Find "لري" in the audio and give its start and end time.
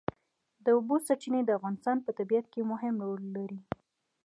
3.35-3.59